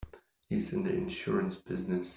[0.49, 2.09] He's in the insurance business.